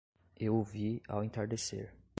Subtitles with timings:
[0.35, 1.93] Eu o vi ao entardecer